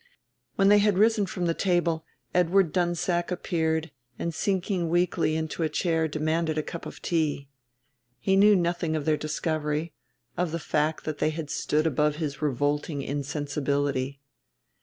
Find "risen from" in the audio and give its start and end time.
0.97-1.45